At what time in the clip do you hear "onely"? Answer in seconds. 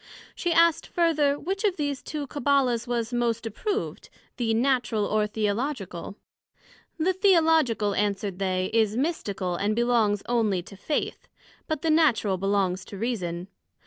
10.27-10.63